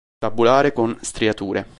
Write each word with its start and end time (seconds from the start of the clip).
Tabulare, 0.17 0.73
con 0.73 0.97
striature. 1.01 1.69